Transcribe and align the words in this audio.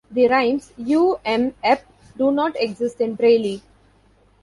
The 0.09 0.27
rimes 0.29 0.71
"eu, 0.79 1.19
em, 1.23 1.53
ep" 1.63 1.85
do 2.17 2.31
not 2.31 2.55
exist 2.59 2.99
in 3.01 3.13
braille. 3.13 3.61